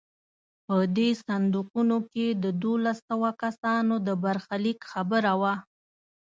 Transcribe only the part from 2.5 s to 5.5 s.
دولس سوه کسانو د برخلیک خبره